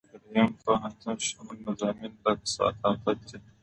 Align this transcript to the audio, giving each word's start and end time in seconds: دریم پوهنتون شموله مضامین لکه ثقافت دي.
دریم 0.25 0.49
پوهنتون 0.63 1.17
شموله 1.27 1.59
مضامین 1.67 2.13
لکه 2.23 2.45
ثقافت 2.55 3.17
دي. 3.27 3.37